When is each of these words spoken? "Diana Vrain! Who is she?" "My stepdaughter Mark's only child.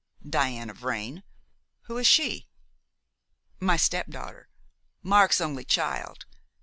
"Diana 0.27 0.73
Vrain! 0.73 1.21
Who 1.83 1.99
is 1.99 2.07
she?" 2.07 2.47
"My 3.59 3.77
stepdaughter 3.77 4.49
Mark's 5.03 5.39
only 5.39 5.63
child. 5.63 6.25